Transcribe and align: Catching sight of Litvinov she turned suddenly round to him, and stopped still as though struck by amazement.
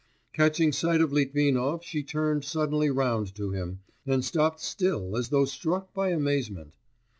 Catching 0.33 0.71
sight 0.71 0.99
of 0.99 1.13
Litvinov 1.13 1.83
she 1.83 2.01
turned 2.01 2.43
suddenly 2.43 2.89
round 2.89 3.35
to 3.35 3.51
him, 3.51 3.81
and 4.03 4.25
stopped 4.25 4.59
still 4.59 5.15
as 5.15 5.29
though 5.29 5.45
struck 5.45 5.93
by 5.93 6.09
amazement. 6.09 6.73